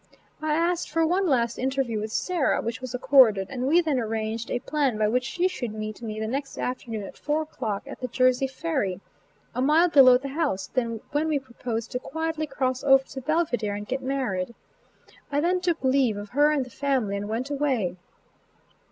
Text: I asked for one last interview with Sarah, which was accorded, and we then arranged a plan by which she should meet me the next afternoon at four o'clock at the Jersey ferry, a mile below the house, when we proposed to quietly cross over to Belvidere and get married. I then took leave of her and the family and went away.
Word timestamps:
I 0.41 0.53
asked 0.55 0.89
for 0.89 1.05
one 1.05 1.27
last 1.27 1.59
interview 1.59 1.99
with 1.99 2.11
Sarah, 2.11 2.59
which 2.59 2.81
was 2.81 2.95
accorded, 2.95 3.51
and 3.51 3.67
we 3.67 3.81
then 3.81 3.99
arranged 3.99 4.49
a 4.49 4.57
plan 4.57 4.97
by 4.97 5.07
which 5.07 5.23
she 5.25 5.47
should 5.47 5.75
meet 5.75 6.01
me 6.01 6.19
the 6.19 6.25
next 6.25 6.57
afternoon 6.57 7.03
at 7.03 7.19
four 7.19 7.43
o'clock 7.43 7.83
at 7.85 7.99
the 7.99 8.07
Jersey 8.07 8.47
ferry, 8.47 8.99
a 9.53 9.61
mile 9.61 9.89
below 9.89 10.17
the 10.17 10.29
house, 10.29 10.71
when 10.73 11.27
we 11.27 11.37
proposed 11.37 11.91
to 11.91 11.99
quietly 11.99 12.47
cross 12.47 12.83
over 12.83 13.03
to 13.09 13.21
Belvidere 13.21 13.75
and 13.77 13.85
get 13.87 14.01
married. 14.01 14.55
I 15.31 15.39
then 15.39 15.61
took 15.61 15.83
leave 15.83 16.17
of 16.17 16.29
her 16.29 16.49
and 16.49 16.65
the 16.65 16.71
family 16.71 17.15
and 17.15 17.29
went 17.29 17.51
away. 17.51 17.95